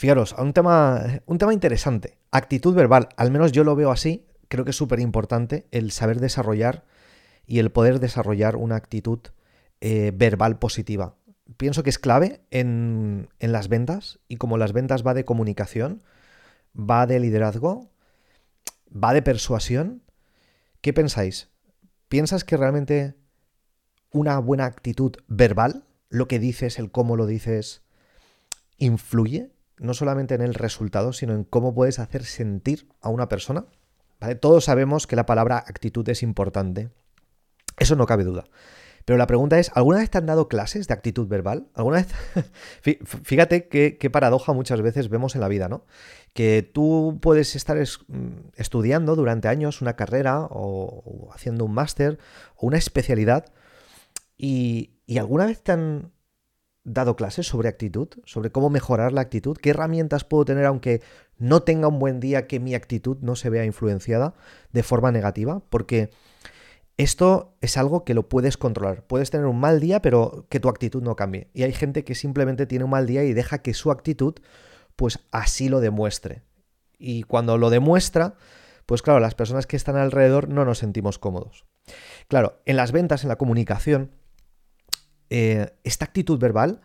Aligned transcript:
Fijaros, 0.00 0.34
un 0.38 0.54
tema, 0.54 1.20
un 1.26 1.36
tema 1.36 1.52
interesante. 1.52 2.16
Actitud 2.30 2.74
verbal, 2.74 3.10
al 3.18 3.30
menos 3.30 3.52
yo 3.52 3.64
lo 3.64 3.76
veo 3.76 3.90
así. 3.90 4.26
Creo 4.48 4.64
que 4.64 4.70
es 4.70 4.76
súper 4.76 4.98
importante 4.98 5.66
el 5.72 5.90
saber 5.90 6.20
desarrollar 6.20 6.86
y 7.46 7.58
el 7.58 7.70
poder 7.70 8.00
desarrollar 8.00 8.56
una 8.56 8.76
actitud 8.76 9.18
eh, 9.82 10.10
verbal 10.14 10.58
positiva. 10.58 11.16
Pienso 11.58 11.82
que 11.82 11.90
es 11.90 11.98
clave 11.98 12.40
en, 12.50 13.28
en 13.40 13.52
las 13.52 13.68
ventas 13.68 14.20
y 14.26 14.36
como 14.36 14.56
las 14.56 14.72
ventas 14.72 15.06
va 15.06 15.12
de 15.12 15.26
comunicación, 15.26 16.02
va 16.74 17.06
de 17.06 17.20
liderazgo, 17.20 17.90
va 18.90 19.12
de 19.12 19.20
persuasión. 19.20 20.02
¿Qué 20.80 20.94
pensáis? 20.94 21.50
¿Piensas 22.08 22.44
que 22.44 22.56
realmente 22.56 23.16
una 24.12 24.38
buena 24.38 24.64
actitud 24.64 25.14
verbal, 25.28 25.84
lo 26.08 26.26
que 26.26 26.38
dices, 26.38 26.78
el 26.78 26.90
cómo 26.90 27.16
lo 27.16 27.26
dices, 27.26 27.82
influye 28.78 29.50
no 29.80 29.94
solamente 29.94 30.34
en 30.34 30.42
el 30.42 30.54
resultado, 30.54 31.12
sino 31.12 31.34
en 31.34 31.44
cómo 31.44 31.74
puedes 31.74 31.98
hacer 31.98 32.24
sentir 32.24 32.88
a 33.00 33.08
una 33.08 33.28
persona? 33.28 33.66
Todos 34.40 34.64
sabemos 34.64 35.06
que 35.06 35.16
la 35.16 35.26
palabra 35.26 35.56
actitud 35.56 36.06
es 36.08 36.22
importante. 36.22 36.90
Eso 37.78 37.96
no 37.96 38.06
cabe 38.06 38.24
duda. 38.24 38.44
Pero 39.06 39.16
la 39.16 39.26
pregunta 39.26 39.58
es, 39.58 39.72
¿alguna 39.74 39.98
vez 39.98 40.10
te 40.10 40.18
han 40.18 40.26
dado 40.26 40.48
clases 40.48 40.86
de 40.86 40.94
actitud 40.94 41.26
verbal? 41.26 41.68
¿Alguna 41.74 41.96
vez? 41.96 43.00
Fíjate 43.24 43.68
qué, 43.68 44.10
paradoja 44.10 44.52
muchas 44.52 44.82
veces 44.82 45.08
vemos 45.08 45.34
en 45.34 45.40
la 45.40 45.48
vida, 45.48 45.68
¿no? 45.68 45.86
Que 46.34 46.62
tú 46.62 47.18
puedes 47.22 47.56
estar 47.56 47.78
mm, 47.78 48.50
estudiando 48.56 49.16
durante 49.16 49.48
años 49.48 49.80
una 49.80 49.96
carrera 49.96 50.46
o, 50.50 51.30
haciendo 51.32 51.64
un 51.64 51.72
máster 51.72 52.18
o 52.54 52.66
una 52.66 52.76
especialidad 52.76 53.46
y, 54.36 54.92
y 55.06 55.16
alguna 55.16 55.46
vez 55.46 55.62
te 55.62 55.72
han 55.72 56.12
dado 56.92 57.16
clases 57.16 57.46
sobre 57.46 57.68
actitud, 57.68 58.08
sobre 58.24 58.50
cómo 58.50 58.70
mejorar 58.70 59.12
la 59.12 59.20
actitud, 59.20 59.56
qué 59.56 59.70
herramientas 59.70 60.24
puedo 60.24 60.44
tener 60.44 60.66
aunque 60.66 61.02
no 61.38 61.62
tenga 61.62 61.88
un 61.88 61.98
buen 61.98 62.20
día 62.20 62.46
que 62.46 62.60
mi 62.60 62.74
actitud 62.74 63.18
no 63.20 63.36
se 63.36 63.48
vea 63.48 63.64
influenciada 63.64 64.34
de 64.72 64.82
forma 64.82 65.12
negativa, 65.12 65.62
porque 65.70 66.10
esto 66.96 67.56
es 67.60 67.76
algo 67.76 68.04
que 68.04 68.12
lo 68.12 68.28
puedes 68.28 68.56
controlar. 68.56 69.06
Puedes 69.06 69.30
tener 69.30 69.46
un 69.46 69.58
mal 69.58 69.80
día, 69.80 70.02
pero 70.02 70.46
que 70.50 70.60
tu 70.60 70.68
actitud 70.68 71.02
no 71.02 71.16
cambie. 71.16 71.48
Y 71.54 71.62
hay 71.62 71.72
gente 71.72 72.04
que 72.04 72.14
simplemente 72.14 72.66
tiene 72.66 72.84
un 72.84 72.90
mal 72.90 73.06
día 73.06 73.24
y 73.24 73.32
deja 73.32 73.62
que 73.62 73.72
su 73.72 73.90
actitud, 73.90 74.34
pues 74.96 75.20
así 75.30 75.68
lo 75.68 75.80
demuestre. 75.80 76.42
Y 76.98 77.22
cuando 77.22 77.56
lo 77.56 77.70
demuestra, 77.70 78.34
pues 78.84 79.00
claro, 79.00 79.20
las 79.20 79.34
personas 79.34 79.66
que 79.66 79.76
están 79.76 79.96
alrededor 79.96 80.48
no 80.48 80.64
nos 80.64 80.78
sentimos 80.78 81.18
cómodos. 81.18 81.64
Claro, 82.28 82.60
en 82.66 82.76
las 82.76 82.92
ventas, 82.92 83.22
en 83.22 83.28
la 83.28 83.36
comunicación, 83.36 84.10
eh, 85.30 85.72
esta 85.84 86.04
actitud 86.04 86.38
verbal, 86.38 86.80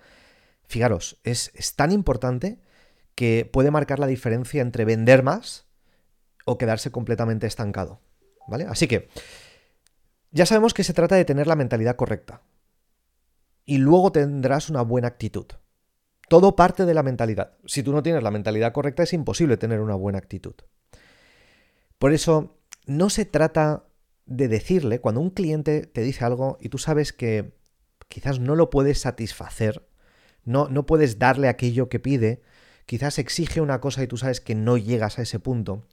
fijaros, 0.67 1.19
es, 1.23 1.51
es 1.55 1.75
tan 1.75 1.91
importante 1.91 2.59
que 3.15 3.49
puede 3.51 3.71
marcar 3.71 3.99
la 3.99 4.07
diferencia 4.07 4.61
entre 4.61 4.85
vender 4.85 5.23
más 5.23 5.65
o 6.45 6.57
quedarse 6.57 6.91
completamente 6.91 7.47
estancado. 7.47 7.99
¿Vale? 8.47 8.65
Así 8.69 8.87
que 8.87 9.09
ya 10.31 10.45
sabemos 10.45 10.73
que 10.73 10.83
se 10.83 10.93
trata 10.93 11.15
de 11.15 11.25
tener 11.25 11.47
la 11.47 11.55
mentalidad 11.55 11.95
correcta. 11.95 12.41
Y 13.65 13.77
luego 13.79 14.11
tendrás 14.11 14.69
una 14.69 14.83
buena 14.83 15.07
actitud. 15.07 15.47
Todo 16.27 16.55
parte 16.55 16.85
de 16.85 16.93
la 16.93 17.03
mentalidad. 17.03 17.57
Si 17.65 17.83
tú 17.83 17.91
no 17.91 18.03
tienes 18.03 18.21
la 18.21 18.31
mentalidad 18.31 18.73
correcta 18.73 19.03
es 19.03 19.13
imposible 19.13 19.57
tener 19.57 19.79
una 19.79 19.95
buena 19.95 20.19
actitud. 20.19 20.55
Por 21.97 22.13
eso, 22.13 22.57
no 22.85 23.09
se 23.09 23.25
trata 23.25 23.85
de 24.25 24.47
decirle, 24.47 24.99
cuando 24.99 25.21
un 25.21 25.29
cliente 25.29 25.85
te 25.85 26.01
dice 26.01 26.25
algo 26.25 26.57
y 26.59 26.69
tú 26.69 26.77
sabes 26.77 27.13
que 27.13 27.53
quizás 28.07 28.39
no 28.39 28.55
lo 28.55 28.69
puedes 28.69 28.99
satisfacer, 29.01 29.87
no, 30.43 30.67
no 30.69 30.85
puedes 30.85 31.19
darle 31.19 31.47
aquello 31.47 31.89
que 31.89 31.99
pide, 31.99 32.41
quizás 32.85 33.19
exige 33.19 33.61
una 33.61 33.81
cosa 33.81 34.03
y 34.03 34.07
tú 34.07 34.17
sabes 34.17 34.41
que 34.41 34.55
no 34.55 34.77
llegas 34.77 35.19
a 35.19 35.23
ese 35.23 35.39
punto, 35.39 35.83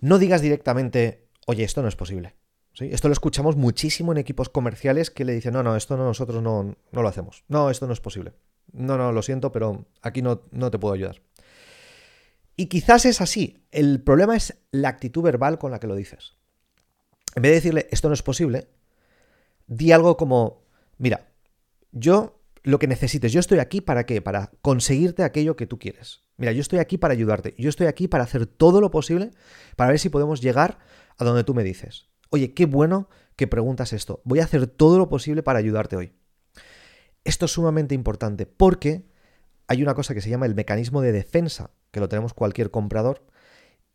no 0.00 0.18
digas 0.18 0.42
directamente, 0.42 1.28
oye, 1.46 1.64
esto 1.64 1.82
no 1.82 1.88
es 1.88 1.96
posible. 1.96 2.34
Esto 2.78 3.08
lo 3.08 3.12
escuchamos 3.12 3.56
muchísimo 3.56 4.12
en 4.12 4.18
equipos 4.18 4.48
comerciales 4.48 5.10
que 5.10 5.24
le 5.24 5.34
dicen, 5.34 5.52
no, 5.52 5.62
no, 5.62 5.76
esto 5.76 5.96
no, 5.96 6.04
nosotros 6.04 6.42
no, 6.42 6.74
no 6.90 7.02
lo 7.02 7.08
hacemos. 7.08 7.44
No, 7.48 7.70
esto 7.70 7.86
no 7.86 7.92
es 7.92 8.00
posible. 8.00 8.32
No, 8.72 8.96
no, 8.96 9.12
lo 9.12 9.22
siento, 9.22 9.52
pero 9.52 9.84
aquí 10.00 10.22
no, 10.22 10.42
no 10.50 10.70
te 10.70 10.78
puedo 10.78 10.94
ayudar. 10.94 11.20
Y 12.56 12.66
quizás 12.66 13.04
es 13.04 13.20
así. 13.20 13.62
El 13.70 14.02
problema 14.02 14.36
es 14.36 14.58
la 14.70 14.88
actitud 14.88 15.22
verbal 15.22 15.58
con 15.58 15.70
la 15.70 15.80
que 15.80 15.86
lo 15.86 15.94
dices. 15.94 16.36
En 17.34 17.42
vez 17.42 17.50
de 17.50 17.56
decirle, 17.56 17.88
esto 17.90 18.08
no 18.08 18.14
es 18.14 18.22
posible, 18.22 18.68
di 19.66 19.92
algo 19.92 20.16
como, 20.16 20.61
mira, 21.02 21.32
yo 21.90 22.40
lo 22.62 22.78
que 22.78 22.86
necesites, 22.86 23.32
yo 23.32 23.40
estoy 23.40 23.58
aquí 23.58 23.80
para 23.80 24.06
qué? 24.06 24.22
Para 24.22 24.52
conseguirte 24.62 25.24
aquello 25.24 25.56
que 25.56 25.66
tú 25.66 25.78
quieres. 25.78 26.22
Mira, 26.36 26.52
yo 26.52 26.60
estoy 26.60 26.78
aquí 26.78 26.96
para 26.96 27.12
ayudarte. 27.12 27.54
Yo 27.58 27.68
estoy 27.68 27.88
aquí 27.88 28.06
para 28.06 28.22
hacer 28.24 28.46
todo 28.46 28.80
lo 28.80 28.90
posible 28.92 29.32
para 29.76 29.90
ver 29.90 29.98
si 29.98 30.08
podemos 30.08 30.40
llegar 30.40 30.78
a 31.18 31.24
donde 31.24 31.42
tú 31.42 31.54
me 31.54 31.64
dices. 31.64 32.08
Oye, 32.30 32.54
qué 32.54 32.66
bueno 32.66 33.08
que 33.34 33.48
preguntas 33.48 33.92
esto. 33.92 34.22
Voy 34.24 34.38
a 34.38 34.44
hacer 34.44 34.68
todo 34.68 34.96
lo 34.96 35.08
posible 35.08 35.42
para 35.42 35.58
ayudarte 35.58 35.96
hoy. 35.96 36.12
Esto 37.24 37.46
es 37.46 37.50
sumamente 37.50 37.96
importante 37.96 38.46
porque 38.46 39.10
hay 39.66 39.82
una 39.82 39.94
cosa 39.94 40.14
que 40.14 40.20
se 40.20 40.30
llama 40.30 40.46
el 40.46 40.54
mecanismo 40.54 41.00
de 41.00 41.12
defensa, 41.12 41.72
que 41.90 42.00
lo 42.00 42.08
tenemos 42.08 42.32
cualquier 42.32 42.70
comprador, 42.70 43.26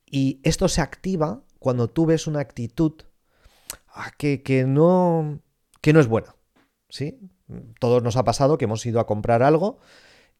y 0.06 0.42
esto 0.44 0.68
se 0.68 0.82
activa 0.82 1.44
cuando 1.60 1.88
tú 1.88 2.06
ves 2.06 2.28
una 2.28 2.40
actitud 2.40 2.94
ah, 3.88 4.12
que, 4.18 4.44
que, 4.44 4.66
no, 4.66 5.42
que 5.82 5.94
no 5.94 6.00
es 6.00 6.08
buena. 6.08 6.37
¿Sí? 6.90 7.20
Todos 7.80 8.04
nos 8.04 8.18
ha 8.18 8.24
pasado 8.24 8.58
que 8.58 8.66
hemos 8.66 8.86
ido 8.86 9.00
a 9.00 9.08
comprar 9.08 9.44
algo 9.44 9.80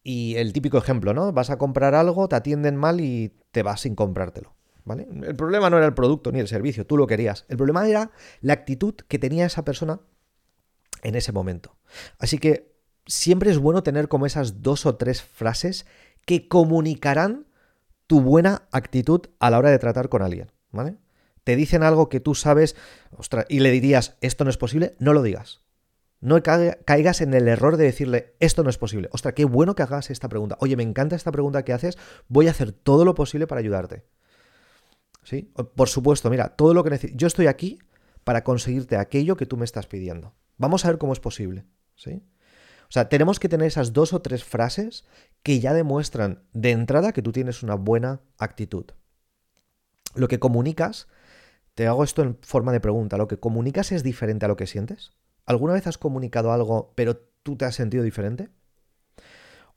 y 0.02 0.36
el 0.36 0.52
típico 0.52 0.78
ejemplo, 0.78 1.14
¿no? 1.14 1.32
Vas 1.32 1.50
a 1.50 1.58
comprar 1.58 1.94
algo, 1.94 2.28
te 2.28 2.36
atienden 2.36 2.76
mal 2.76 3.00
y 3.00 3.34
te 3.50 3.62
vas 3.62 3.82
sin 3.82 3.94
comprártelo. 3.94 4.54
El 4.96 5.36
problema 5.36 5.68
no 5.68 5.76
era 5.76 5.86
el 5.86 5.94
producto 5.94 6.32
ni 6.32 6.40
el 6.40 6.48
servicio, 6.48 6.86
tú 6.86 6.96
lo 6.96 7.06
querías. 7.06 7.44
El 7.48 7.56
problema 7.56 7.86
era 7.86 8.10
la 8.40 8.54
actitud 8.54 8.94
que 8.94 9.18
tenía 9.18 9.44
esa 9.44 9.64
persona 9.64 10.00
en 11.02 11.14
ese 11.14 11.32
momento. 11.32 11.76
Así 12.18 12.38
que 12.38 12.74
siempre 13.06 13.50
es 13.50 13.58
bueno 13.58 13.82
tener 13.82 14.08
como 14.08 14.26
esas 14.26 14.62
dos 14.62 14.86
o 14.86 14.96
tres 14.96 15.22
frases 15.22 15.86
que 16.24 16.48
comunicarán 16.48 17.46
tu 18.06 18.20
buena 18.20 18.68
actitud 18.72 19.26
a 19.38 19.50
la 19.50 19.58
hora 19.58 19.70
de 19.70 19.78
tratar 19.78 20.08
con 20.08 20.22
alguien, 20.22 20.52
¿vale? 20.70 20.96
Te 21.44 21.56
dicen 21.56 21.82
algo 21.82 22.08
que 22.08 22.20
tú 22.20 22.34
sabes, 22.34 22.76
y 23.48 23.60
le 23.60 23.70
dirías, 23.70 24.16
esto 24.20 24.44
no 24.44 24.50
es 24.50 24.56
posible, 24.56 24.96
no 24.98 25.12
lo 25.12 25.22
digas. 25.22 25.62
No 26.20 26.42
caigas 26.42 27.20
en 27.20 27.32
el 27.32 27.46
error 27.46 27.76
de 27.76 27.84
decirle, 27.84 28.34
esto 28.40 28.64
no 28.64 28.70
es 28.70 28.78
posible. 28.78 29.08
Ostras, 29.12 29.34
qué 29.34 29.44
bueno 29.44 29.74
que 29.74 29.84
hagas 29.84 30.10
esta 30.10 30.28
pregunta. 30.28 30.56
Oye, 30.60 30.76
me 30.76 30.82
encanta 30.82 31.14
esta 31.14 31.30
pregunta 31.30 31.64
que 31.64 31.72
haces, 31.72 31.96
voy 32.26 32.48
a 32.48 32.50
hacer 32.50 32.72
todo 32.72 33.04
lo 33.04 33.14
posible 33.14 33.46
para 33.46 33.60
ayudarte. 33.60 34.04
Por 35.74 35.88
supuesto, 35.88 36.30
mira, 36.30 36.56
todo 36.56 36.74
lo 36.74 36.82
que 36.82 36.90
necesito. 36.90 37.18
Yo 37.18 37.26
estoy 37.26 37.46
aquí 37.46 37.78
para 38.24 38.44
conseguirte 38.44 38.96
aquello 38.96 39.36
que 39.36 39.46
tú 39.46 39.56
me 39.56 39.64
estás 39.64 39.86
pidiendo. 39.86 40.34
Vamos 40.56 40.84
a 40.84 40.88
ver 40.88 40.98
cómo 40.98 41.12
es 41.12 41.20
posible, 41.20 41.66
¿sí? 41.94 42.22
O 42.88 42.90
sea, 42.90 43.08
tenemos 43.08 43.38
que 43.38 43.48
tener 43.48 43.66
esas 43.66 43.92
dos 43.92 44.12
o 44.12 44.22
tres 44.22 44.42
frases 44.42 45.04
que 45.42 45.60
ya 45.60 45.74
demuestran 45.74 46.42
de 46.52 46.70
entrada 46.70 47.12
que 47.12 47.22
tú 47.22 47.32
tienes 47.32 47.62
una 47.62 47.74
buena 47.74 48.22
actitud. 48.38 48.86
Lo 50.14 50.26
que 50.26 50.38
comunicas, 50.38 51.06
te 51.74 51.86
hago 51.86 52.02
esto 52.02 52.22
en 52.22 52.38
forma 52.40 52.72
de 52.72 52.80
pregunta, 52.80 53.18
¿lo 53.18 53.28
que 53.28 53.38
comunicas 53.38 53.92
es 53.92 54.02
diferente 54.02 54.46
a 54.46 54.48
lo 54.48 54.56
que 54.56 54.66
sientes? 54.66 55.12
¿Alguna 55.48 55.72
vez 55.72 55.86
has 55.86 55.96
comunicado 55.96 56.52
algo 56.52 56.92
pero 56.94 57.16
tú 57.42 57.56
te 57.56 57.64
has 57.64 57.74
sentido 57.74 58.04
diferente? 58.04 58.50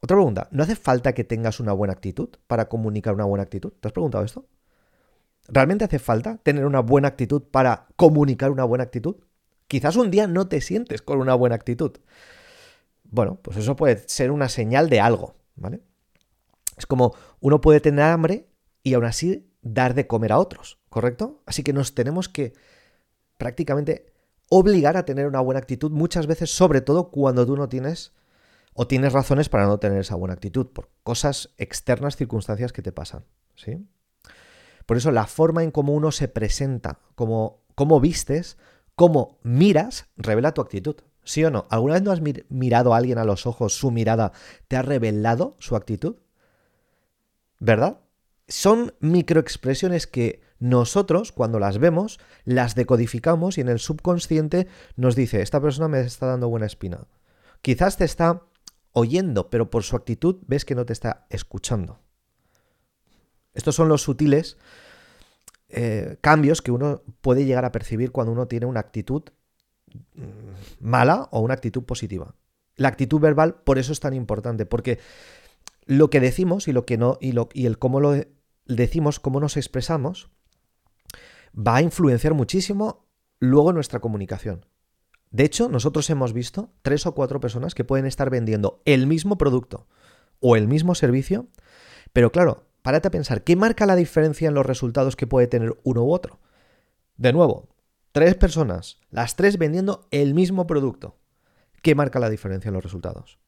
Otra 0.02 0.18
pregunta, 0.18 0.50
¿no 0.52 0.64
hace 0.64 0.76
falta 0.76 1.14
que 1.14 1.24
tengas 1.24 1.62
una 1.62 1.72
buena 1.72 1.94
actitud 1.94 2.28
para 2.46 2.68
comunicar 2.68 3.14
una 3.14 3.24
buena 3.24 3.44
actitud? 3.44 3.72
¿Te 3.80 3.88
has 3.88 3.94
preguntado 3.94 4.26
esto? 4.26 4.46
¿Realmente 5.48 5.86
hace 5.86 5.98
falta 5.98 6.38
tener 6.44 6.66
una 6.66 6.82
buena 6.82 7.08
actitud 7.08 7.44
para 7.44 7.88
comunicar 7.96 8.52
una 8.52 8.66
buena 8.66 8.84
actitud? 8.84 9.16
Quizás 9.70 9.96
un 9.96 10.12
día 10.12 10.28
no 10.28 10.50
te 10.50 10.60
sientes 10.60 11.02
con 11.02 11.20
una 11.20 11.36
buena 11.36 11.56
actitud. 11.56 11.94
Bueno, 13.06 13.40
pues 13.42 13.56
eso 13.56 13.78
puede 13.78 14.06
ser 14.10 14.32
una 14.32 14.50
señal 14.50 14.90
de 14.90 15.00
algo, 15.00 15.36
¿vale? 15.56 15.80
Es 16.78 16.86
como 16.86 17.16
uno 17.40 17.62
puede 17.62 17.80
tener 17.80 18.04
hambre 18.04 18.50
y 18.84 18.96
aún 18.96 19.06
así 19.06 19.50
dar 19.62 19.94
de 19.94 20.06
comer 20.06 20.34
a 20.34 20.40
otros, 20.40 20.80
¿correcto? 20.90 21.42
Así 21.46 21.64
que 21.64 21.72
nos 21.72 21.96
tenemos 21.96 22.28
que 22.28 22.52
prácticamente 23.38 24.11
obligar 24.54 24.98
a 24.98 25.06
tener 25.06 25.28
una 25.28 25.40
buena 25.40 25.60
actitud 25.60 25.92
muchas 25.92 26.28
veces, 26.28 26.54
sobre 26.54 26.82
todo 26.82 27.10
cuando 27.10 27.46
tú 27.46 27.56
no 27.56 27.70
tienes 27.70 28.12
o 28.74 28.86
tienes 28.86 29.14
razones 29.14 29.48
para 29.48 29.66
no 29.66 29.80
tener 29.80 30.00
esa 30.00 30.16
buena 30.16 30.34
actitud, 30.34 30.68
por 30.68 30.90
cosas 31.04 31.54
externas, 31.58 32.18
circunstancias 32.18 32.74
que 32.74 32.82
te 32.82 32.92
pasan, 32.92 33.24
¿sí? 33.56 33.88
Por 34.86 34.98
eso 34.98 35.12
la 35.12 35.26
forma 35.26 35.64
en 35.64 35.72
cómo 35.72 35.94
uno 35.94 36.12
se 36.12 36.28
presenta, 36.28 37.00
cómo, 37.16 37.64
cómo 37.76 38.02
vistes, 38.02 38.58
cómo 38.96 39.40
miras, 39.42 40.08
revela 40.18 40.54
tu 40.54 40.60
actitud. 40.60 40.98
¿Sí 41.24 41.46
o 41.46 41.52
no? 41.52 41.66
¿Alguna 41.70 41.94
vez 41.94 42.04
no 42.04 42.12
has 42.12 42.22
mirado 42.50 42.94
a 42.94 42.98
alguien 42.98 43.20
a 43.20 43.24
los 43.24 43.46
ojos, 43.46 43.74
su 43.74 43.90
mirada 43.90 44.34
te 44.68 44.76
ha 44.76 44.82
revelado 44.82 45.56
su 45.60 45.78
actitud? 45.78 46.18
¿Verdad? 47.60 48.02
Son 48.50 48.96
microexpresiones 49.00 50.08
que 50.08 50.42
nosotros, 50.62 51.32
cuando 51.32 51.58
las 51.58 51.80
vemos, 51.80 52.20
las 52.46 52.76
decodificamos 52.76 53.58
y 53.58 53.62
en 53.62 53.68
el 53.68 53.80
subconsciente 53.80 54.68
nos 54.96 55.16
dice, 55.16 55.42
esta 55.42 55.60
persona 55.60 55.88
me 55.88 56.02
está 56.02 56.28
dando 56.28 56.50
buena 56.50 56.68
espina. 56.68 57.08
Quizás 57.64 57.98
te 57.98 58.06
está 58.06 58.44
oyendo, 58.92 59.50
pero 59.50 59.72
por 59.72 59.82
su 59.82 59.96
actitud 59.96 60.38
ves 60.46 60.64
que 60.64 60.76
no 60.76 60.86
te 60.86 60.94
está 60.94 61.26
escuchando. 61.32 62.00
Estos 63.56 63.74
son 63.74 63.90
los 63.90 64.04
sutiles 64.04 64.58
eh, 65.70 66.18
cambios 66.22 66.62
que 66.62 66.72
uno 66.72 67.02
puede 67.22 67.44
llegar 67.46 67.66
a 67.66 67.72
percibir 67.72 68.12
cuando 68.12 68.32
uno 68.32 68.48
tiene 68.48 68.68
una 68.68 68.82
actitud 68.82 69.24
mm, 70.14 70.26
mala 70.80 71.28
o 71.32 71.40
una 71.40 71.56
actitud 71.56 71.86
positiva. 71.86 72.36
La 72.76 72.90
actitud 72.90 73.20
verbal 73.20 73.56
por 73.64 73.80
eso 73.80 73.94
es 73.94 74.00
tan 74.00 74.14
importante, 74.14 74.68
porque 74.68 75.00
lo 75.86 76.12
que 76.12 76.20
decimos 76.20 76.68
y 76.68 76.72
lo 76.72 76.86
que 76.86 77.00
no, 77.00 77.18
y, 77.20 77.66
el 77.66 77.80
cómo 77.80 78.00
lo 78.00 78.14
decimos, 78.68 79.20
cómo 79.20 79.40
nos 79.40 79.58
expresamos, 79.58 80.30
va 81.56 81.78
a 81.78 81.82
influenciar 81.82 82.34
muchísimo 82.34 83.08
luego 83.40 83.74
nuestra 83.74 84.00
comunicación. 84.00 84.66
De 85.32 85.46
hecho, 85.46 85.70
nosotros 85.70 86.10
hemos 86.10 86.34
visto 86.34 86.74
tres 86.82 87.06
o 87.06 87.16
cuatro 87.16 87.40
personas 87.40 87.74
que 87.74 87.86
pueden 87.86 88.06
estar 88.06 88.30
vendiendo 88.30 88.82
el 88.86 89.08
mismo 89.08 89.38
producto 89.38 89.88
o 90.40 90.56
el 90.56 90.68
mismo 90.68 90.94
servicio, 90.94 91.48
pero 92.12 92.32
claro, 92.32 92.66
párate 92.82 93.08
a 93.08 93.12
pensar, 93.12 93.44
¿qué 93.44 93.56
marca 93.56 93.86
la 93.86 93.96
diferencia 93.96 94.48
en 94.48 94.54
los 94.54 94.66
resultados 94.66 95.16
que 95.16 95.28
puede 95.28 95.48
tener 95.48 95.78
uno 95.84 96.04
u 96.04 96.12
otro? 96.12 96.40
De 97.16 97.32
nuevo, 97.32 97.70
tres 98.12 98.36
personas, 98.36 99.00
las 99.10 99.36
tres 99.36 99.58
vendiendo 99.58 100.08
el 100.12 100.34
mismo 100.34 100.68
producto. 100.68 101.18
¿Qué 101.82 101.96
marca 101.96 102.20
la 102.20 102.30
diferencia 102.30 102.70
en 102.70 102.74
los 102.74 102.84
resultados? 102.84 103.40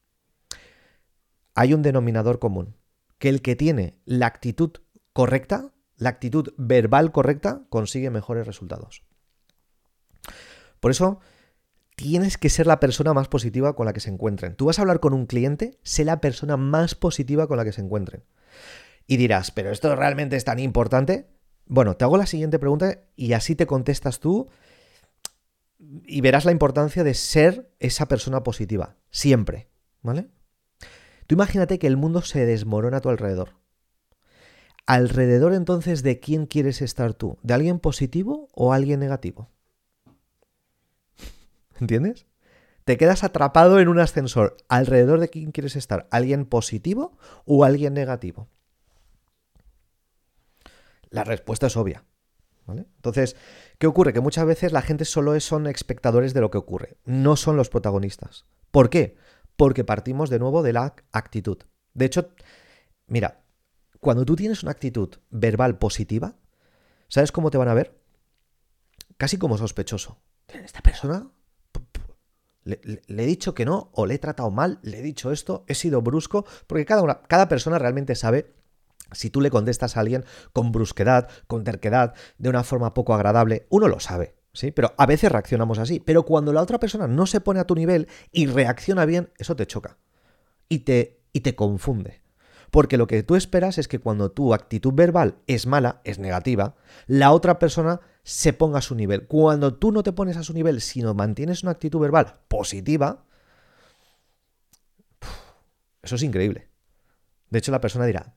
Hay 1.53 1.73
un 1.73 1.81
denominador 1.81 2.39
común, 2.39 2.75
que 3.19 3.29
el 3.29 3.41
que 3.41 3.55
tiene 3.55 3.99
la 4.05 4.27
actitud 4.27 4.71
correcta, 5.11 5.72
la 6.03 6.09
actitud 6.09 6.53
verbal 6.57 7.11
correcta, 7.11 7.63
consigue 7.69 8.09
mejores 8.09 8.45
resultados. 8.45 9.03
Por 10.79 10.91
eso, 10.91 11.19
tienes 11.95 12.37
que 12.37 12.49
ser 12.49 12.67
la 12.67 12.79
persona 12.79 13.13
más 13.13 13.27
positiva 13.27 13.75
con 13.75 13.85
la 13.85 13.93
que 13.93 13.99
se 13.99 14.09
encuentren. 14.09 14.55
Tú 14.55 14.65
vas 14.65 14.77
a 14.77 14.81
hablar 14.81 14.99
con 14.99 15.13
un 15.13 15.25
cliente, 15.25 15.79
sé 15.83 16.03
la 16.03 16.19
persona 16.19 16.57
más 16.57 16.95
positiva 16.95 17.47
con 17.47 17.57
la 17.57 17.65
que 17.65 17.71
se 17.71 17.81
encuentren. 17.81 18.23
Y 19.07 19.17
dirás, 19.17 19.51
¿pero 19.51 19.71
esto 19.71 19.95
realmente 19.95 20.35
es 20.35 20.43
tan 20.43 20.59
importante? 20.59 21.29
Bueno, 21.65 21.95
te 21.95 22.03
hago 22.03 22.17
la 22.17 22.25
siguiente 22.25 22.59
pregunta 22.59 22.99
y 23.15 23.33
así 23.33 23.55
te 23.55 23.65
contestas 23.65 24.19
tú 24.19 24.49
y 25.79 26.21
verás 26.21 26.45
la 26.45 26.51
importancia 26.51 27.03
de 27.03 27.13
ser 27.13 27.73
esa 27.79 28.07
persona 28.07 28.43
positiva, 28.43 28.97
siempre, 29.09 29.69
¿vale? 30.01 30.29
Tú 31.27 31.35
imagínate 31.35 31.79
que 31.79 31.87
el 31.87 31.97
mundo 31.97 32.21
se 32.21 32.45
desmorona 32.45 32.97
a 32.97 33.01
tu 33.01 33.09
alrededor. 33.09 33.62
¿Alrededor 34.85 35.53
entonces 35.53 36.03
de 36.03 36.19
quién 36.19 36.45
quieres 36.45 36.81
estar 36.81 37.13
tú? 37.13 37.37
¿De 37.41 37.53
alguien 37.53 37.79
positivo 37.79 38.49
o 38.53 38.73
alguien 38.73 38.99
negativo? 38.99 39.49
¿Entiendes? 41.79 42.25
Te 42.83 42.97
quedas 42.97 43.23
atrapado 43.23 43.79
en 43.79 43.87
un 43.87 43.99
ascensor. 43.99 44.57
¿Alrededor 44.67 45.19
de 45.19 45.29
quién 45.29 45.51
quieres 45.51 45.75
estar? 45.75 46.07
¿Alguien 46.11 46.45
positivo 46.45 47.17
o 47.45 47.63
alguien 47.63 47.93
negativo? 47.93 48.49
La 51.09 51.23
respuesta 51.23 51.67
es 51.67 51.77
obvia. 51.77 52.03
Entonces, 52.67 53.35
¿qué 53.77 53.87
ocurre? 53.87 54.13
Que 54.13 54.21
muchas 54.21 54.45
veces 54.45 54.71
la 54.71 54.81
gente 54.81 55.05
solo 55.05 55.37
son 55.39 55.67
espectadores 55.67 56.33
de 56.33 56.41
lo 56.41 56.49
que 56.49 56.57
ocurre, 56.57 56.97
no 57.05 57.35
son 57.35 57.57
los 57.57 57.69
protagonistas. 57.69 58.45
¿Por 58.71 58.89
qué? 58.89 59.17
Porque 59.57 59.83
partimos 59.83 60.29
de 60.29 60.39
nuevo 60.39 60.63
de 60.63 60.73
la 60.73 60.95
actitud. 61.11 61.57
De 61.93 62.05
hecho, 62.05 62.29
mira, 63.07 63.42
cuando 64.03 64.25
tú 64.25 64.35
tienes 64.35 64.61
una 64.61 64.71
actitud 64.71 65.09
verbal 65.31 65.79
positiva, 65.79 66.35
¿sabes 67.07 67.31
cómo 67.31 67.49
te 67.49 67.57
van 67.57 67.69
a 67.69 67.73
ver? 67.73 67.99
Casi 69.17 69.37
como 69.37 69.57
sospechoso. 69.57 70.19
Esta 70.47 70.81
persona 70.81 71.31
le, 72.65 73.01
he 73.07 73.25
dicho 73.25 73.53
que 73.53 73.65
no, 73.65 73.89
o 73.93 74.05
le 74.05 74.15
he 74.15 74.19
tratado 74.19 74.51
mal, 74.51 74.79
le 74.83 74.99
he 74.99 75.01
dicho 75.01 75.31
esto, 75.31 75.65
he 75.67 75.75
sido 75.75 76.01
brusco, 76.01 76.45
porque 76.67 76.85
cada, 76.85 77.01
una, 77.01 77.21
cada 77.23 77.47
persona 77.47 77.79
realmente 77.79 78.15
sabe 78.15 78.53
si 79.11 79.29
tú 79.29 79.41
le 79.41 79.51
contestas 79.51 79.95
a 79.95 79.99
alguien 79.99 80.25
con 80.53 80.71
brusquedad, 80.71 81.29
con 81.47 81.63
terquedad, 81.63 82.13
de 82.37 82.49
una 82.49 82.63
forma 82.63 82.93
poco 82.93 83.13
agradable, 83.13 83.67
uno 83.69 83.87
lo 83.87 83.99
sabe, 83.99 84.35
¿sí? 84.53 84.71
Pero 84.71 84.93
a 84.97 85.05
veces 85.05 85.31
reaccionamos 85.31 85.77
así. 85.77 85.99
Pero 85.99 86.23
cuando 86.23 86.53
la 86.53 86.61
otra 86.61 86.79
persona 86.79 87.07
no 87.07 87.25
se 87.25 87.41
pone 87.41 87.59
a 87.59 87.65
tu 87.65 87.75
nivel 87.75 88.07
y 88.31 88.47
reacciona 88.47 89.05
bien, 89.05 89.31
eso 89.37 89.55
te 89.55 89.67
choca. 89.67 89.97
Y 90.69 90.79
te, 90.79 91.21
y 91.31 91.41
te 91.41 91.55
confunde. 91.55 92.22
Porque 92.73 92.97
lo 92.97 93.05
que 93.05 93.21
tú 93.21 93.35
esperas 93.35 93.77
es 93.77 93.87
que 93.87 93.99
cuando 93.99 94.31
tu 94.31 94.51
actitud 94.51 94.93
verbal 94.95 95.37
es 95.45 95.67
mala, 95.67 96.01
es 96.05 96.17
negativa, 96.17 96.73
la 97.05 97.31
otra 97.31 97.59
persona 97.59 98.01
se 98.23 98.51
ponga 98.51 98.79
a 98.79 98.81
su 98.81 98.95
nivel. 98.95 99.27
Cuando 99.27 99.75
tú 99.75 99.91
no 99.91 100.01
te 100.01 100.11
pones 100.11 100.37
a 100.37 100.43
su 100.43 100.53
nivel, 100.53 100.81
sino 100.81 101.13
mantienes 101.13 101.61
una 101.61 101.73
actitud 101.73 101.99
verbal 101.99 102.39
positiva, 102.47 103.25
eso 106.01 106.15
es 106.15 106.23
increíble. 106.23 106.67
De 107.51 107.59
hecho, 107.59 107.71
la 107.71 107.79
persona 107.79 108.07
dirá, 108.07 108.33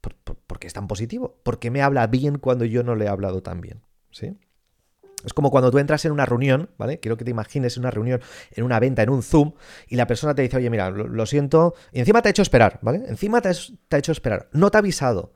¿Por, 0.00 0.58
qué 0.58 0.66
es 0.66 0.72
tan 0.72 0.88
positivo? 0.88 1.40
¿Por 1.44 1.60
qué 1.60 1.70
me 1.70 1.82
habla 1.82 2.08
bien 2.08 2.38
cuando 2.38 2.64
yo 2.64 2.82
no 2.82 2.96
le 2.96 3.04
he 3.04 3.08
hablado 3.08 3.44
tan 3.44 3.60
bien? 3.60 3.82
¿Sí? 4.10 4.36
Es 5.24 5.34
como 5.34 5.50
cuando 5.50 5.70
tú 5.70 5.78
entras 5.78 6.04
en 6.04 6.12
una 6.12 6.26
reunión, 6.26 6.70
¿vale? 6.78 7.00
Quiero 7.00 7.16
que 7.16 7.24
te 7.24 7.30
imagines 7.30 7.76
una 7.76 7.90
reunión, 7.90 8.20
en 8.52 8.64
una 8.64 8.80
venta, 8.80 9.02
en 9.02 9.10
un 9.10 9.22
Zoom, 9.22 9.52
y 9.86 9.96
la 9.96 10.06
persona 10.06 10.34
te 10.34 10.42
dice, 10.42 10.56
oye, 10.56 10.70
mira, 10.70 10.90
lo, 10.90 11.26
siento, 11.26 11.74
y 11.92 12.00
encima 12.00 12.22
te 12.22 12.28
ha 12.28 12.30
hecho 12.30 12.42
esperar, 12.42 12.78
¿vale? 12.82 13.02
Encima 13.06 13.40
te, 13.40 13.50
te, 13.88 13.96
ha 13.96 13.98
hecho 13.98 14.12
esperar, 14.12 14.48
no 14.52 14.70
te 14.70 14.78
ha 14.78 14.80
avisado. 14.80 15.34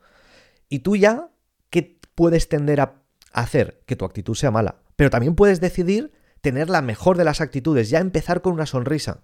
Y 0.69 0.79
tú 0.79 0.95
ya, 0.95 1.29
¿qué 1.69 1.99
puedes 2.15 2.49
tender 2.49 2.81
a 2.81 3.01
hacer? 3.33 3.81
Que 3.85 3.95
tu 3.95 4.05
actitud 4.05 4.35
sea 4.35 4.51
mala. 4.51 4.77
Pero 4.95 5.09
también 5.09 5.35
puedes 5.35 5.61
decidir 5.61 6.11
tener 6.41 6.69
la 6.69 6.81
mejor 6.81 7.17
de 7.17 7.23
las 7.23 7.41
actitudes, 7.41 7.89
ya 7.89 7.99
empezar 7.99 8.41
con 8.41 8.53
una 8.53 8.65
sonrisa. 8.65 9.21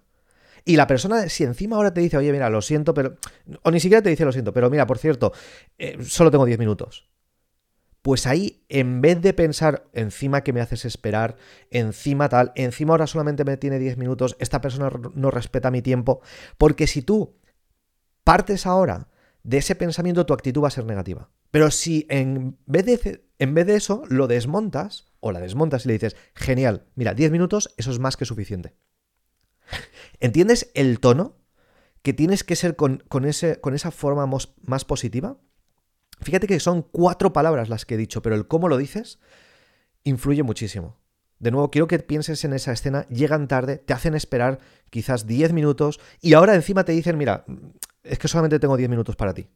Y 0.64 0.76
la 0.76 0.86
persona, 0.86 1.28
si 1.28 1.44
encima 1.44 1.76
ahora 1.76 1.92
te 1.92 2.00
dice, 2.00 2.16
oye, 2.16 2.30
mira, 2.32 2.48
lo 2.48 2.62
siento, 2.62 2.94
pero. 2.94 3.16
O 3.62 3.70
ni 3.70 3.80
siquiera 3.80 4.02
te 4.02 4.10
dice 4.10 4.24
lo 4.24 4.32
siento, 4.32 4.52
pero 4.52 4.70
mira, 4.70 4.86
por 4.86 4.98
cierto, 4.98 5.32
eh, 5.78 5.98
solo 6.02 6.30
tengo 6.30 6.44
10 6.44 6.58
minutos. 6.58 7.08
Pues 8.02 8.26
ahí, 8.26 8.64
en 8.68 9.00
vez 9.00 9.22
de 9.22 9.32
pensar, 9.32 9.88
encima 9.92 10.42
que 10.42 10.52
me 10.52 10.60
haces 10.60 10.84
esperar, 10.84 11.36
encima 11.70 12.28
tal, 12.28 12.52
encima 12.56 12.92
ahora 12.94 13.06
solamente 13.06 13.44
me 13.44 13.56
tiene 13.56 13.78
10 13.78 13.96
minutos, 13.96 14.36
esta 14.40 14.60
persona 14.60 14.90
no 15.14 15.30
respeta 15.30 15.70
mi 15.70 15.82
tiempo, 15.82 16.20
porque 16.58 16.88
si 16.88 17.02
tú 17.02 17.36
partes 18.24 18.66
ahora 18.66 19.08
de 19.44 19.58
ese 19.58 19.76
pensamiento, 19.76 20.26
tu 20.26 20.34
actitud 20.34 20.62
va 20.62 20.68
a 20.68 20.72
ser 20.72 20.84
negativa. 20.84 21.30
Pero 21.52 21.70
si 21.70 22.06
en 22.08 22.58
vez 22.66 22.86
de, 22.86 23.24
en 23.38 23.54
vez 23.54 23.66
de 23.66 23.76
eso 23.76 24.02
lo 24.08 24.26
desmontas, 24.26 25.12
o 25.20 25.30
la 25.30 25.40
desmontas 25.40 25.84
y 25.84 25.88
le 25.88 25.94
dices, 25.94 26.16
genial, 26.34 26.86
mira, 26.96 27.14
10 27.14 27.30
minutos, 27.30 27.72
eso 27.76 27.92
es 27.92 27.98
más 27.98 28.16
que 28.16 28.24
suficiente. 28.24 28.74
¿Entiendes 30.20 30.70
el 30.74 30.98
tono 30.98 31.36
que 32.02 32.12
tienes 32.12 32.42
que 32.42 32.56
ser 32.56 32.74
con, 32.74 33.02
ese, 33.24 33.60
con 33.60 33.74
esa 33.74 33.90
forma 33.90 34.26
más 34.62 34.84
positiva? 34.84 35.38
Fíjate 36.22 36.46
que 36.46 36.60
son 36.60 36.82
cuatro 36.82 37.32
palabras 37.32 37.68
las 37.68 37.84
que 37.84 37.94
he 37.94 37.98
dicho, 37.98 38.22
pero 38.22 38.34
el 38.34 38.46
cómo 38.46 38.68
lo 38.68 38.76
dices 38.76 39.18
influye 40.04 40.42
muchísimo. 40.42 40.98
De 41.38 41.50
nuevo, 41.50 41.70
quiero 41.70 41.88
que 41.88 41.98
pienses 41.98 42.44
en 42.44 42.52
esa 42.52 42.72
escena, 42.72 43.06
llegan 43.08 43.48
tarde, 43.48 43.78
te 43.78 43.92
hacen 43.92 44.14
esperar 44.14 44.60
quizás 44.90 45.26
10 45.26 45.52
minutos 45.52 46.00
y 46.20 46.34
ahora 46.34 46.54
encima 46.54 46.84
te 46.84 46.92
dicen, 46.92 47.18
mira, 47.18 47.44
es 48.04 48.18
que 48.18 48.28
solamente 48.28 48.60
tengo 48.60 48.76
10 48.76 48.88
minutos 48.88 49.16
para 49.16 49.34
ti. 49.34 49.48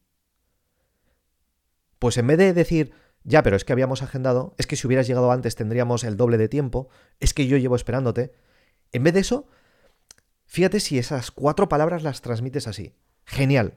Pues 1.98 2.16
en 2.18 2.26
vez 2.26 2.38
de 2.38 2.52
decir, 2.52 2.92
ya, 3.22 3.42
pero 3.42 3.56
es 3.56 3.64
que 3.64 3.72
habíamos 3.72 4.02
agendado, 4.02 4.54
es 4.58 4.66
que 4.66 4.76
si 4.76 4.86
hubieras 4.86 5.06
llegado 5.06 5.30
antes 5.30 5.54
tendríamos 5.54 6.02
el 6.04 6.16
doble 6.16 6.38
de 6.38 6.48
tiempo, 6.48 6.88
es 7.20 7.34
que 7.34 7.46
yo 7.46 7.56
llevo 7.56 7.76
esperándote, 7.76 8.34
en 8.92 9.04
vez 9.04 9.14
de 9.14 9.20
eso, 9.20 9.48
Fíjate 10.46 10.80
si 10.80 10.98
esas 10.98 11.30
cuatro 11.30 11.68
palabras 11.68 12.02
las 12.02 12.22
transmites 12.22 12.66
así. 12.66 12.94
Genial. 13.24 13.74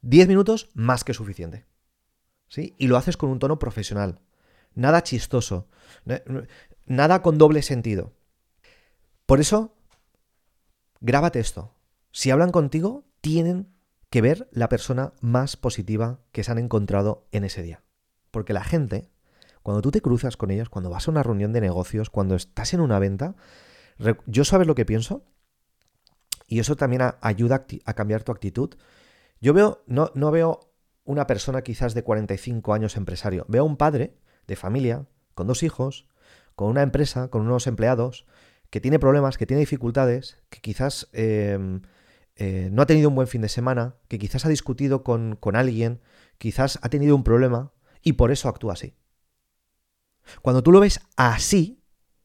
Diez 0.00 0.26
minutos 0.26 0.70
más 0.74 1.04
que 1.04 1.14
suficiente. 1.14 1.66
¿Sí? 2.48 2.74
Y 2.78 2.86
lo 2.86 2.96
haces 2.96 3.16
con 3.16 3.30
un 3.30 3.38
tono 3.38 3.58
profesional. 3.58 4.20
Nada 4.74 5.02
chistoso. 5.02 5.68
Nada 6.86 7.22
con 7.22 7.38
doble 7.38 7.62
sentido. 7.62 8.12
Por 9.26 9.40
eso, 9.40 9.74
grábate 11.00 11.40
esto. 11.40 11.74
Si 12.12 12.30
hablan 12.30 12.52
contigo, 12.52 13.04
tienen 13.20 13.74
que 14.10 14.20
ver 14.22 14.48
la 14.52 14.68
persona 14.68 15.12
más 15.20 15.56
positiva 15.56 16.20
que 16.32 16.44
se 16.44 16.52
han 16.52 16.58
encontrado 16.58 17.26
en 17.32 17.44
ese 17.44 17.62
día. 17.62 17.82
Porque 18.30 18.52
la 18.52 18.62
gente, 18.62 19.10
cuando 19.62 19.82
tú 19.82 19.90
te 19.90 20.00
cruzas 20.00 20.36
con 20.36 20.50
ellos, 20.50 20.68
cuando 20.68 20.90
vas 20.90 21.08
a 21.08 21.10
una 21.10 21.22
reunión 21.22 21.52
de 21.52 21.60
negocios, 21.60 22.10
cuando 22.10 22.36
estás 22.36 22.72
en 22.72 22.80
una 22.80 22.98
venta, 22.98 23.34
yo 24.26 24.44
sabes 24.44 24.66
lo 24.66 24.74
que 24.74 24.84
pienso, 24.84 25.24
y 26.46 26.60
eso 26.60 26.76
también 26.76 27.02
ayuda 27.20 27.66
a 27.84 27.94
cambiar 27.94 28.22
tu 28.22 28.30
actitud. 28.30 28.74
Yo 29.40 29.52
veo, 29.52 29.82
no, 29.86 30.12
no 30.14 30.30
veo 30.30 30.60
una 31.06 31.26
persona 31.26 31.62
quizás 31.62 31.94
de 31.94 32.02
45 32.02 32.74
años 32.74 32.96
empresario, 32.96 33.46
veo 33.48 33.64
un 33.64 33.76
padre 33.76 34.18
de 34.46 34.56
familia, 34.56 35.06
con 35.34 35.46
dos 35.46 35.62
hijos, 35.62 36.06
con 36.54 36.68
una 36.68 36.82
empresa, 36.82 37.28
con 37.28 37.42
unos 37.42 37.66
empleados, 37.66 38.26
que 38.70 38.80
tiene 38.80 38.98
problemas, 38.98 39.38
que 39.38 39.46
tiene 39.46 39.60
dificultades, 39.60 40.38
que 40.50 40.60
quizás 40.60 41.08
em, 41.12 41.82
eh, 42.34 42.68
no 42.72 42.82
ha 42.82 42.86
tenido 42.86 43.08
un 43.08 43.14
buen 43.14 43.28
fin 43.28 43.40
de 43.40 43.48
semana, 43.48 43.96
que 44.08 44.18
quizás 44.18 44.44
ha 44.44 44.48
discutido 44.48 45.04
con, 45.04 45.36
con 45.36 45.56
alguien, 45.56 46.00
quizás 46.38 46.78
ha 46.82 46.88
tenido 46.88 47.14
un 47.14 47.24
problema 47.24 47.72
y 48.02 48.14
por 48.14 48.30
eso 48.30 48.48
actúa 48.48 48.72
así. 48.72 48.96
Cuando 50.42 50.62
tú 50.62 50.72
lo 50.72 50.80
ves 50.80 51.00
así 51.16 51.82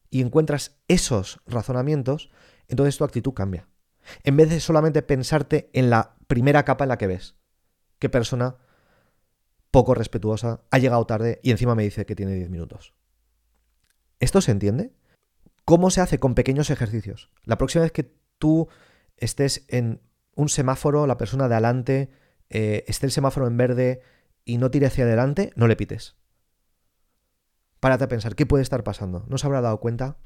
y 0.09 0.21
encuentras 0.21 0.81
esos 0.87 1.39
razonamientos, 1.45 2.31
entonces 2.67 2.97
tu 2.97 3.03
actitud 3.03 3.33
cambia. 3.33 3.67
En 4.23 4.35
vez 4.35 4.49
de 4.49 4.59
solamente 4.59 5.03
pensarte 5.03 5.69
en 5.73 5.89
la 5.89 6.15
primera 6.27 6.65
capa 6.65 6.85
en 6.85 6.89
la 6.89 6.97
que 6.97 7.07
ves. 7.07 7.35
¿Qué 7.99 8.09
persona 8.09 8.57
poco 9.71 9.93
respetuosa 9.93 10.61
ha 10.69 10.77
llegado 10.77 11.05
tarde 11.05 11.39
y 11.41 11.51
encima 11.51 11.75
me 11.75 11.83
dice 11.83 12.05
que 12.05 12.15
tiene 12.15 12.33
10 12.35 12.49
minutos? 12.49 12.93
¿Esto 14.19 14.41
se 14.41 14.51
entiende? 14.51 14.93
¿Cómo 15.65 15.89
se 15.89 16.01
hace 16.01 16.19
con 16.19 16.35
pequeños 16.35 16.69
ejercicios? 16.69 17.31
La 17.43 17.57
próxima 17.57 17.83
vez 17.83 17.91
que 17.91 18.13
tú 18.37 18.67
estés 19.17 19.65
en 19.67 20.01
un 20.35 20.49
semáforo, 20.49 21.07
la 21.07 21.17
persona 21.17 21.47
de 21.47 21.55
adelante 21.55 22.09
eh, 22.49 22.83
esté 22.87 23.05
el 23.05 23.11
semáforo 23.11 23.47
en 23.47 23.57
verde 23.57 24.01
y 24.43 24.57
no 24.57 24.71
tire 24.71 24.87
hacia 24.87 25.05
adelante, 25.05 25.51
no 25.55 25.67
le 25.67 25.75
pites. 25.75 26.17
Párate 27.79 28.03
a 28.03 28.09
pensar, 28.09 28.35
¿qué 28.35 28.45
puede 28.45 28.63
estar 28.63 28.83
pasando? 28.83 29.25
¿No 29.27 29.37
se 29.37 29.47
habrá 29.47 29.61
dado 29.61 29.79
cuenta? 29.79 30.17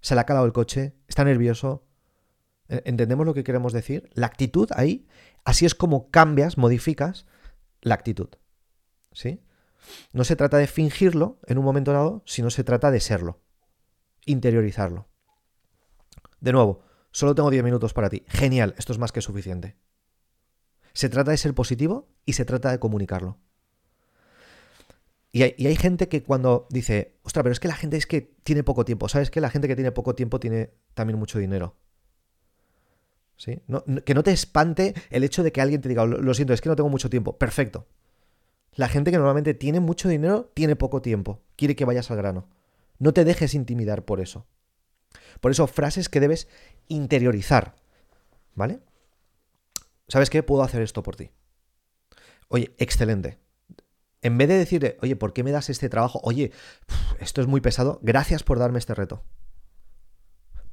¿Se 0.00 0.14
le 0.14 0.20
ha 0.20 0.26
calado 0.26 0.46
el 0.46 0.52
coche? 0.52 0.96
¿Está 1.08 1.24
nervioso? 1.24 1.86
¿E-, 2.68 2.82
¿Entendemos 2.84 3.24
lo 3.24 3.34
que 3.34 3.44
queremos 3.44 3.72
decir? 3.72 4.10
La 4.12 4.26
actitud 4.26 4.68
ahí, 4.74 5.06
así 5.44 5.64
es 5.64 5.74
como 5.74 6.10
cambias, 6.10 6.58
modificas 6.58 7.26
la 7.80 7.94
actitud. 7.94 8.28
¿Sí? 9.12 9.40
No 10.12 10.24
se 10.24 10.36
trata 10.36 10.58
de 10.58 10.66
fingirlo 10.66 11.38
en 11.46 11.58
un 11.58 11.64
momento 11.64 11.92
dado, 11.92 12.22
sino 12.24 12.50
se 12.50 12.64
trata 12.64 12.90
de 12.90 13.00
serlo, 13.00 13.40
interiorizarlo. 14.26 15.08
De 16.40 16.52
nuevo, 16.52 16.82
solo 17.10 17.34
tengo 17.34 17.50
10 17.50 17.64
minutos 17.64 17.92
para 17.92 18.10
ti. 18.10 18.24
Genial, 18.28 18.74
esto 18.78 18.92
es 18.92 18.98
más 18.98 19.12
que 19.12 19.20
suficiente. 19.20 19.76
Se 20.92 21.08
trata 21.08 21.30
de 21.30 21.36
ser 21.36 21.54
positivo 21.54 22.08
y 22.24 22.34
se 22.34 22.44
trata 22.44 22.70
de 22.70 22.78
comunicarlo. 22.78 23.38
Y 25.34 25.42
hay, 25.42 25.76
gente 25.76 26.08
que 26.08 26.22
cuando 26.22 26.66
dice, 26.68 27.16
ostras, 27.22 27.42
pero 27.42 27.54
es 27.54 27.60
que 27.60 27.68
la 27.68 27.74
gente 27.74 27.96
es 27.96 28.06
que 28.06 28.20
tiene 28.20 28.62
poco 28.62 28.84
tiempo. 28.84 29.08
¿Sabes 29.08 29.30
que 29.30 29.40
La 29.40 29.48
gente 29.48 29.66
que 29.66 29.74
tiene 29.74 29.90
poco 29.90 30.14
tiempo 30.14 30.38
tiene 30.38 30.74
también 30.92 31.18
mucho 31.18 31.38
dinero. 31.38 31.76
¿Sí? 33.36 33.62
que 34.04 34.14
no 34.14 34.22
te 34.22 34.30
espante 34.30 34.94
el 35.10 35.24
hecho 35.24 35.42
de 35.42 35.50
que 35.50 35.60
alguien 35.60 35.80
te 35.80 35.88
diga, 35.88 36.04
lo, 36.04 36.34
siento, 36.34 36.52
es 36.52 36.60
que 36.60 36.68
no 36.68 36.76
tengo 36.76 36.90
mucho 36.90 37.08
tiempo. 37.08 37.38
Perfecto. 37.38 37.88
La 38.74 38.88
gente 38.88 39.10
que 39.10 39.18
normalmente 39.18 39.54
tiene 39.54 39.80
mucho 39.80 40.08
dinero 40.08 40.50
tiene 40.54 40.76
poco 40.76 41.02
tiempo. 41.02 41.40
Quiere 41.56 41.76
que 41.76 41.84
vayas 41.84 42.10
al 42.10 42.16
grano. 42.16 42.48
No 42.98 43.12
te 43.12 43.24
dejes 43.24 43.54
intimidar 43.54 44.04
por 44.04 44.20
eso. 44.20 44.46
Por 45.40 45.50
eso, 45.50 45.66
frases 45.66 46.08
que 46.08 46.20
debes 46.20 46.48
interiorizar. 46.88 47.74
¿Vale? 48.54 48.80
¿Sabes 50.08 50.30
qué? 50.30 50.42
Puedo 50.42 50.62
hacer 50.62 50.82
esto 50.82 51.02
por 51.02 51.16
ti. 51.16 51.30
Oye, 52.48 52.74
excelente. 52.78 53.38
En 54.20 54.38
vez 54.38 54.48
de 54.48 54.56
decirle, 54.56 54.96
oye, 55.02 55.16
¿por 55.16 55.32
qué 55.32 55.42
me 55.42 55.52
das 55.52 55.68
este 55.68 55.88
trabajo? 55.88 56.20
Oye, 56.22 56.52
esto 57.18 57.40
es 57.40 57.46
muy 57.46 57.60
pesado, 57.60 57.98
gracias 58.02 58.42
por 58.42 58.58
darme 58.58 58.78
este 58.78 58.94
reto. 58.94 59.24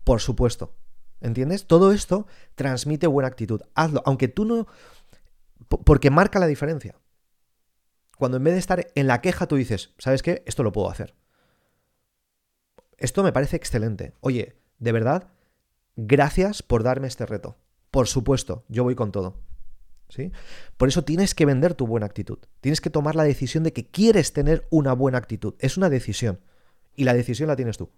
Por 0.04 0.22
supuesto. 0.22 0.76
¿Entiendes? 1.22 1.66
Todo 1.68 1.92
esto 1.92 2.28
transmite 2.56 3.08
buena 3.08 3.28
actitud. 3.28 3.62
Hazlo, 3.76 4.02
aunque 4.06 4.28
tú 4.28 4.46
no... 4.46 4.68
Porque 5.68 6.10
marca 6.10 6.40
la 6.40 6.48
diferencia. 6.48 6.96
Cuando 8.20 8.36
en 8.36 8.44
vez 8.44 8.54
de 8.54 8.60
estar 8.60 8.86
en 8.96 9.08
la 9.08 9.22
queja 9.22 9.48
tú 9.48 9.56
dices, 9.56 9.94
¿sabes 9.98 10.22
qué? 10.24 10.44
Esto 10.46 10.62
lo 10.62 10.74
puedo 10.74 10.90
hacer. 10.90 11.16
Esto 12.98 13.24
me 13.24 13.32
parece 13.32 13.56
excelente. 13.56 14.12
Oye, 14.20 14.58
de 14.78 14.92
verdad, 14.92 15.30
gracias 15.96 16.62
por 16.62 16.84
darme 16.84 17.08
este 17.08 17.26
reto. 17.26 17.56
Por 17.92 18.08
supuesto, 18.08 18.66
yo 18.68 18.84
voy 18.84 18.94
con 18.94 19.14
todo. 19.14 19.40
¿Sí? 20.10 20.34
Por 20.76 20.90
eso 20.90 21.06
tienes 21.06 21.34
que 21.34 21.46
vender 21.46 21.76
tu 21.76 21.88
buena 21.88 22.08
actitud. 22.08 22.40
Tienes 22.60 22.82
que 22.82 22.90
tomar 22.90 23.16
la 23.16 23.24
decisión 23.24 23.64
de 23.64 23.72
que 23.72 23.88
quieres 23.88 24.34
tener 24.34 24.68
una 24.70 24.92
buena 24.92 25.18
actitud. 25.18 25.56
Es 25.60 25.78
una 25.78 25.90
decisión. 25.90 26.42
Y 26.98 27.06
la 27.06 27.14
decisión 27.14 27.48
la 27.48 27.56
tienes 27.56 27.78
tú. 27.78 27.90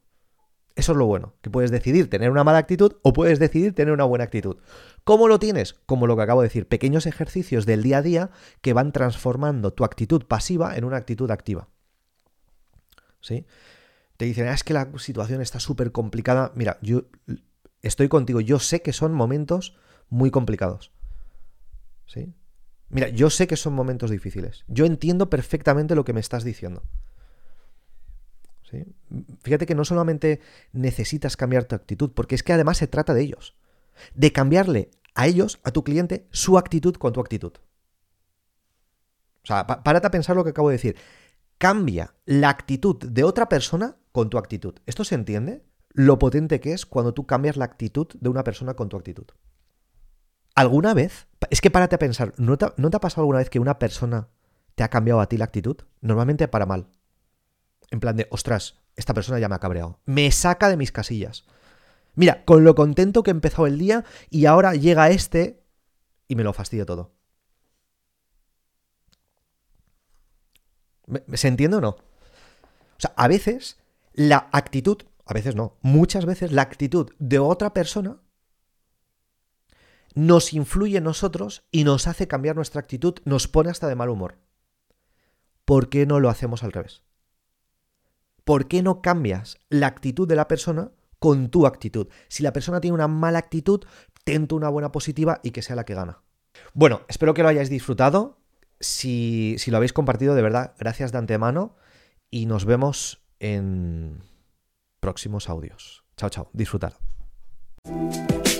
Eso 0.76 0.94
es 0.94 0.98
lo 0.98 1.06
bueno, 1.06 1.34
que 1.42 1.50
puedes 1.50 1.70
decidir 1.70 2.10
tener 2.10 2.32
una 2.32 2.44
mala 2.44 2.60
actitud 2.60 2.94
o 3.04 3.14
puedes 3.14 3.40
decidir 3.40 3.76
tener 3.76 3.94
una 3.94 4.06
buena 4.06 4.24
actitud. 4.24 4.58
¿Cómo 5.04 5.28
lo 5.28 5.38
tienes? 5.38 5.74
Como 5.86 6.08
lo 6.08 6.16
que 6.16 6.24
acabo 6.24 6.42
de 6.42 6.48
decir, 6.48 6.68
pequeños 6.68 7.06
ejercicios 7.06 7.66
del 7.66 7.84
día 7.84 7.98
a 7.98 8.02
día 8.02 8.30
que 8.62 8.74
van 8.74 8.92
transformando 8.92 9.74
tu 9.74 9.84
actitud 9.84 10.26
pasiva 10.26 10.78
en 10.78 10.86
una 10.86 10.98
actitud 10.98 11.30
activa. 11.30 11.68
¿Sí? 13.20 13.46
Te 14.18 14.26
dicen, 14.26 14.48
ah, 14.48 14.54
es 14.54 14.64
que 14.64 14.74
la 14.74 14.90
situación 14.98 15.42
está 15.42 15.60
súper 15.60 15.92
complicada. 15.92 16.52
Mira, 16.56 16.78
yo 16.82 17.06
estoy 17.82 18.08
contigo, 18.08 18.40
yo 18.40 18.60
sé 18.60 18.82
que 18.82 18.94
son 18.94 19.14
momentos 19.14 19.76
muy 20.10 20.32
complicados. 20.32 20.92
¿Sí? 22.06 22.34
Mira, 22.90 23.10
yo 23.10 23.30
sé 23.30 23.48
que 23.48 23.56
son 23.56 23.74
momentos 23.74 24.12
difíciles. 24.12 24.64
Yo 24.68 24.86
entiendo 24.86 25.30
perfectamente 25.30 25.96
lo 25.96 26.04
que 26.06 26.14
me 26.14 26.20
estás 26.20 26.44
diciendo. 26.44 26.84
Fíjate 29.42 29.66
que 29.66 29.76
no 29.76 29.86
solamente 29.86 30.40
necesitas 30.72 31.38
cambiar 31.38 31.66
tu 31.66 31.76
actitud, 31.76 32.12
porque 32.14 32.36
es 32.36 32.44
que 32.44 32.54
además 32.54 32.78
se 32.78 32.88
trata 32.88 33.14
de 33.14 33.22
ellos. 33.22 33.56
De 34.16 34.32
cambiarle 34.32 34.92
a 35.16 35.28
ellos, 35.28 35.60
a 35.64 35.72
tu 35.72 35.84
cliente, 35.84 36.28
su 36.32 36.58
actitud 36.58 36.96
con 36.96 37.14
tu 37.14 37.20
actitud. 37.20 37.54
O 39.44 39.48
sea, 39.48 39.66
párate 39.68 40.08
a 40.08 40.12
pensar 40.12 40.36
lo 40.36 40.44
que 40.44 40.52
acabo 40.52 40.70
de 40.70 40.76
decir. 40.76 40.96
Cambia 41.58 42.16
la 42.26 42.50
actitud 42.50 42.98
de 42.98 43.24
otra 43.24 43.50
persona 43.50 43.98
con 44.12 44.30
tu 44.30 44.38
actitud. 44.38 44.76
¿Esto 44.86 45.04
se 45.04 45.16
entiende? 45.16 45.64
lo 45.94 46.20
potente 46.20 46.60
que 46.60 46.74
es 46.74 46.86
cuando 46.86 47.14
tú 47.14 47.26
cambias 47.26 47.58
la 47.58 47.66
actitud 47.66 48.08
de 48.20 48.30
una 48.30 48.44
persona 48.44 48.74
con 48.74 48.90
tu 48.90 48.98
actitud. 48.98 49.26
¿Alguna 50.56 50.94
vez? 50.94 51.28
Es 51.50 51.62
que 51.62 51.72
párate 51.72 51.96
a 51.96 52.00
pensar, 52.00 52.34
¿no 52.38 52.58
te, 52.58 52.66
ha 52.66 53.00
pasado 53.00 53.24
alguna 53.24 53.40
vez 53.40 53.50
que 53.50 53.60
una 53.60 53.80
persona 53.80 54.28
te 54.76 54.84
ha 54.84 54.90
cambiado 54.90 55.22
a 55.22 55.28
ti 55.28 55.38
la 55.38 55.46
actitud? 55.46 55.78
Normalmente 56.02 56.48
para 56.48 56.66
mal. 56.66 56.88
En 57.92 58.00
plan 58.00 58.18
de, 58.18 58.28
ostras, 58.32 58.80
esta 58.96 59.14
persona 59.14 59.40
ya 59.40 59.50
me 59.50 59.56
ha 59.56 59.60
cabreado. 59.60 60.00
Me 60.06 60.32
saca 60.32 60.70
de 60.70 60.78
mis 60.78 60.92
casillas. 60.92 61.46
Mira, 62.16 62.44
con 62.46 62.64
lo 62.64 62.76
contento 62.76 63.24
que 63.24 63.32
he 63.32 63.34
empezado 63.34 63.68
el 63.68 63.78
día 63.78 64.04
y 64.30 64.46
ahora 64.46 64.74
llega 64.74 65.10
este 65.10 65.64
y 66.28 66.36
me 66.36 66.44
lo 66.44 66.54
fastidia 66.54 66.86
todo. 66.86 67.14
¿Se 71.34 71.48
entiende 71.48 71.78
o 71.78 71.82
no? 71.82 71.90
O 71.90 73.00
sea, 73.00 73.14
a 73.16 73.28
veces 73.28 73.78
la 74.14 74.50
actitud 74.52 75.04
a 75.32 75.34
veces 75.34 75.56
no, 75.56 75.78
muchas 75.82 76.26
veces 76.26 76.52
la 76.52 76.62
actitud 76.62 77.10
de 77.18 77.40
otra 77.40 77.74
persona 77.74 78.18
nos 80.14 80.52
influye 80.52 80.98
en 80.98 81.06
nosotros 81.06 81.64
y 81.72 81.86
nos 81.86 82.08
hace 82.08 82.28
cambiar 82.28 82.58
nuestra 82.58 82.82
actitud, 82.82 83.16
nos 83.24 83.48
pone 83.48 83.70
hasta 83.70 83.88
de 83.88 83.96
mal 83.96 84.10
humor. 84.10 84.40
¿Por 85.64 85.88
qué 85.88 86.06
no 86.06 86.20
lo 86.20 86.30
hacemos 86.30 86.64
al 86.64 86.74
revés? 86.74 87.02
¿Por 88.44 88.68
qué 88.68 88.82
no 88.82 89.02
cambias 89.02 89.58
la 89.70 89.88
actitud 89.88 90.28
de 90.28 90.36
la 90.36 90.48
persona 90.48 90.92
con 91.20 91.50
tu 91.50 91.66
actitud? 91.66 92.08
Si 92.28 92.44
la 92.44 92.54
persona 92.54 92.82
tiene 92.82 92.96
una 92.96 93.08
mala 93.08 93.40
actitud, 93.40 93.84
ten 94.24 94.48
una 94.52 94.70
buena 94.70 94.92
positiva 94.92 95.40
y 95.44 95.52
que 95.52 95.62
sea 95.62 95.76
la 95.76 95.86
que 95.86 95.96
gana. 95.96 96.24
Bueno, 96.74 97.02
espero 97.08 97.34
que 97.34 97.44
lo 97.44 97.50
hayáis 97.50 97.70
disfrutado. 97.70 98.40
Si, 98.80 99.56
si 99.58 99.72
lo 99.72 99.78
habéis 99.78 99.94
compartido, 99.94 100.36
de 100.36 100.42
verdad, 100.42 100.74
gracias 100.80 101.12
de 101.12 101.20
antemano. 101.20 101.76
Y 102.30 102.46
nos 102.46 102.66
vemos 102.66 103.22
en 103.40 104.24
próximos 105.00 105.50
audios. 105.50 106.04
Chao, 106.18 106.30
chao. 106.30 106.50
Disfrutar. 106.54 106.94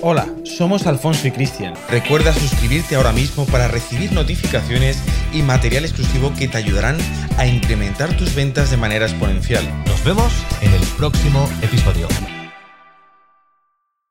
Hola, 0.04 0.28
somos 0.46 0.88
Alfonso 0.88 1.28
y 1.28 1.32
Cristian. 1.32 1.76
Recuerda 1.88 2.34
suscribirte 2.34 2.96
ahora 2.96 3.12
mismo 3.12 3.46
para 3.46 3.68
recibir 3.68 4.12
notificaciones 4.14 4.98
y 5.32 5.44
material 5.44 5.86
exclusivo 5.86 6.34
que 6.34 6.48
te 6.48 6.58
ayudarán 6.58 6.98
a 7.38 7.46
incrementar 7.46 8.18
tus 8.18 8.34
ventas 8.34 8.72
de 8.72 8.78
manera 8.78 9.06
exponencial. 9.06 9.64
Nos 9.86 10.04
vemos 10.04 10.34
en 10.62 10.74
el 10.74 10.82
próximo 10.98 11.48
episodio. 11.62 12.08